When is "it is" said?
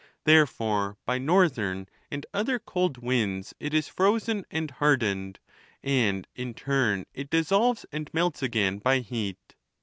3.59-3.87